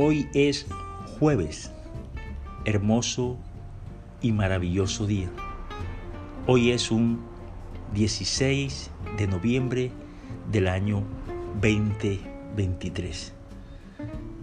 [0.00, 0.64] Hoy es
[1.18, 1.72] jueves,
[2.64, 3.36] hermoso
[4.22, 5.28] y maravilloso día.
[6.46, 7.18] Hoy es un
[7.94, 9.90] 16 de noviembre
[10.52, 11.02] del año
[11.60, 13.32] 2023.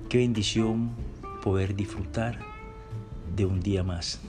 [0.09, 0.91] Qué bendición
[1.41, 2.37] poder disfrutar
[3.33, 4.19] de un día más.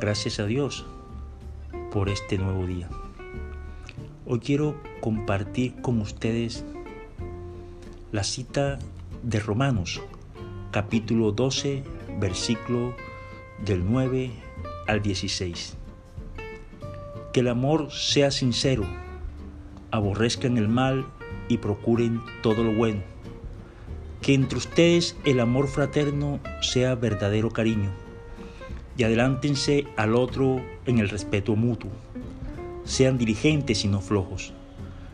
[0.00, 0.84] Gracias a Dios
[1.90, 2.90] por este nuevo día.
[4.26, 6.62] Hoy quiero compartir con ustedes
[8.12, 8.78] la cita
[9.22, 10.00] de Romanos,
[10.70, 11.82] capítulo 12,
[12.18, 12.94] versículo
[13.64, 14.30] del 9
[14.86, 15.76] al 16.
[17.32, 18.84] Que el amor sea sincero,
[19.90, 21.06] aborrezcan el mal
[21.48, 23.02] y procuren todo lo bueno.
[24.22, 27.90] Que entre ustedes el amor fraterno sea verdadero cariño
[28.96, 31.90] y adelántense al otro en el respeto mutuo
[32.90, 34.52] sean diligentes y no flojos,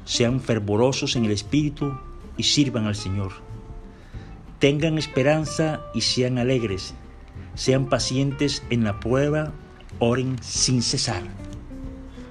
[0.06, 1.92] sean fervorosos en el espíritu
[2.38, 3.32] y sirvan al Señor.
[4.58, 6.94] Tengan esperanza y sean alegres,
[7.54, 9.52] sean pacientes en la prueba,
[9.98, 11.22] oren sin cesar.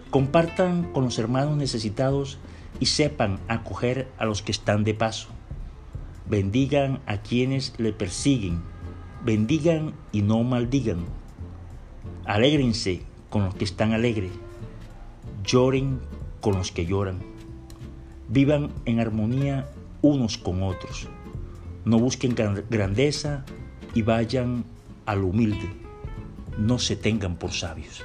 [0.09, 2.40] Compartan con los hermanos necesitados
[2.80, 5.30] y sepan acoger a los que están de paso.
[6.28, 8.62] Bendigan a quienes le persiguen,
[9.23, 11.06] bendigan y no maldigan.
[12.26, 14.31] Alégrense con los que están alegres
[15.46, 16.00] lloren
[16.42, 17.20] con los que lloran.
[18.28, 19.70] Vivan en armonía
[20.02, 21.08] unos con otros.
[21.86, 22.36] No busquen
[22.69, 23.45] grandeza
[23.94, 24.66] y vayan
[25.05, 25.69] al humilde.
[26.58, 28.03] No se tengan por sabios.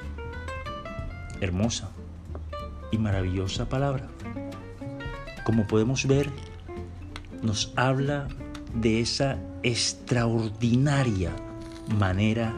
[1.41, 1.91] Hermosa
[2.91, 4.09] y maravillosa palabra.
[5.45, 6.31] Como podemos ver,
[7.43, 8.29] nos habla
[8.75, 11.33] de esa extraordinaria
[11.99, 12.55] manera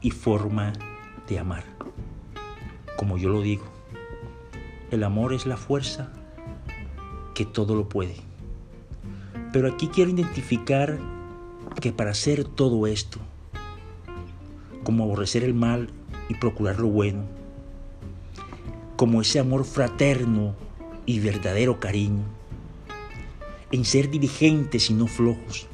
[0.00, 0.72] y forma
[1.28, 1.64] de amar.
[2.96, 3.64] Como yo lo digo,
[4.90, 6.10] el amor es la fuerza
[7.34, 8.16] que todo lo puede.
[9.56, 10.98] Pero aquí quiero identificar
[11.80, 13.20] que para hacer todo esto,
[14.84, 15.88] como aborrecer el mal
[16.28, 17.24] y procurar lo bueno,
[18.96, 20.54] como ese amor fraterno
[21.06, 22.24] y verdadero cariño,
[23.72, 25.68] en ser diligentes y no flojos,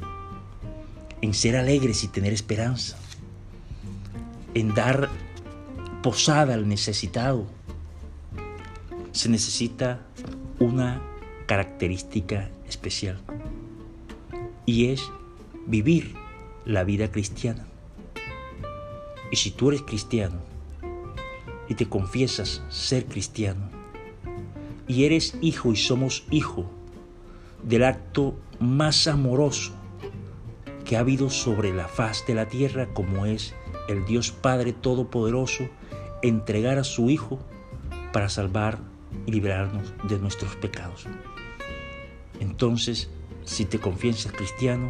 [1.20, 2.96] en ser alegres y tener esperanza,
[4.54, 5.08] en dar
[6.04, 7.46] posada al necesitado,
[9.10, 10.06] se necesita
[10.60, 11.02] una
[11.48, 13.18] característica especial
[14.66, 15.10] y es
[15.66, 16.14] vivir
[16.64, 17.66] la vida cristiana.
[19.30, 20.36] Y si tú eres cristiano
[21.68, 23.70] y te confiesas ser cristiano
[24.86, 26.70] y eres hijo y somos hijo
[27.62, 29.72] del acto más amoroso
[30.84, 33.54] que ha habido sobre la faz de la tierra como es
[33.88, 35.68] el Dios Padre Todopoderoso
[36.22, 37.38] entregar a su Hijo
[38.12, 38.78] para salvar
[39.26, 41.06] y liberarnos de nuestros pecados.
[42.40, 43.10] Entonces,
[43.44, 44.88] si te confiesas cristiano,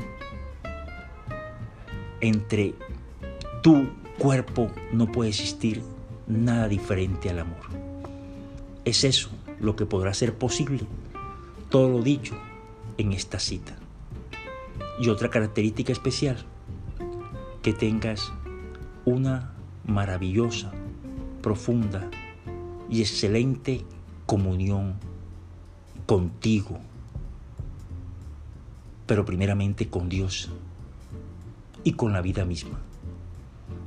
[2.20, 2.74] entre
[3.62, 5.82] tu cuerpo no puede existir
[6.26, 7.60] nada diferente al amor.
[8.84, 9.30] Es eso
[9.60, 10.80] lo que podrá ser posible,
[11.68, 12.36] todo lo dicho
[12.98, 13.76] en esta cita.
[15.00, 16.36] Y otra característica especial,
[17.62, 18.32] que tengas
[19.04, 19.52] una
[19.84, 20.72] maravillosa,
[21.42, 22.08] profunda
[22.88, 23.84] y excelente
[24.26, 24.96] comunión
[26.06, 26.78] contigo,
[29.12, 30.48] pero primeramente con Dios
[31.84, 32.80] y con la vida misma.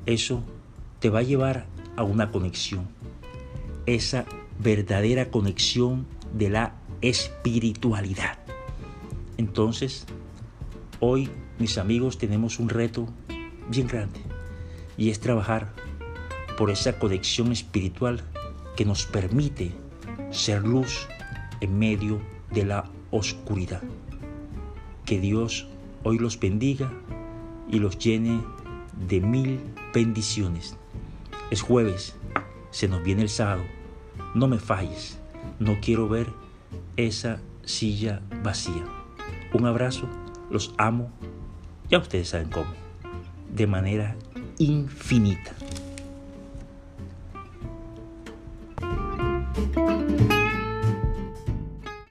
[0.05, 0.43] Eso
[0.99, 1.65] te va a llevar
[1.95, 2.87] a una conexión,
[3.87, 4.25] esa
[4.59, 8.37] verdadera conexión de la espiritualidad.
[9.37, 10.05] Entonces,
[10.99, 13.07] hoy mis amigos tenemos un reto
[13.71, 14.19] bien grande
[14.95, 15.73] y es trabajar
[16.55, 18.21] por esa conexión espiritual
[18.75, 19.71] que nos permite
[20.29, 21.07] ser luz
[21.61, 22.21] en medio
[22.51, 23.81] de la oscuridad.
[25.05, 25.67] Que Dios
[26.03, 26.91] hoy los bendiga
[27.69, 28.41] y los llene
[29.07, 29.59] de mil
[29.93, 30.77] bendiciones.
[31.51, 32.15] Es jueves,
[32.71, 33.63] se nos viene el sábado.
[34.33, 35.19] No me falles,
[35.59, 36.27] no quiero ver
[36.97, 38.85] esa silla vacía.
[39.53, 40.09] Un abrazo,
[40.49, 41.11] los amo,
[41.89, 42.71] ya ustedes saben cómo,
[43.53, 44.15] de manera
[44.57, 45.53] infinita.